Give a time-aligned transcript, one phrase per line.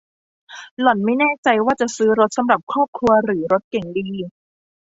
[0.81, 4.07] หล่อนไม่แน่ใจว่าจะซื้อรถสำหรับครอบครัวหรือรถเก๋งดี